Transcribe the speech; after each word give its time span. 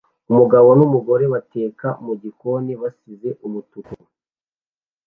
umugabo 0.31 0.69
numugore 0.79 1.23
bateka 1.33 1.87
mugikoni 2.05 2.73
basize 2.81 3.29
umutuku 3.45 3.93